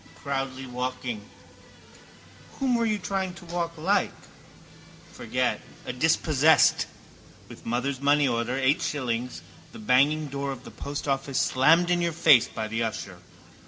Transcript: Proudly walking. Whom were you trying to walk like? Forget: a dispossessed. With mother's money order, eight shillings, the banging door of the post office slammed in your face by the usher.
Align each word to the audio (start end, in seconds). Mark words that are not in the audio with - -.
Proudly 0.15 0.65
walking. 0.65 1.29
Whom 2.53 2.73
were 2.73 2.87
you 2.87 2.97
trying 2.97 3.35
to 3.35 3.45
walk 3.45 3.77
like? 3.77 4.11
Forget: 5.11 5.61
a 5.85 5.93
dispossessed. 5.93 6.87
With 7.47 7.67
mother's 7.67 8.01
money 8.01 8.27
order, 8.27 8.57
eight 8.57 8.81
shillings, 8.81 9.43
the 9.73 9.77
banging 9.77 10.25
door 10.25 10.51
of 10.51 10.63
the 10.63 10.71
post 10.71 11.07
office 11.07 11.39
slammed 11.39 11.91
in 11.91 12.01
your 12.01 12.13
face 12.13 12.47
by 12.47 12.67
the 12.67 12.81
usher. 12.81 13.19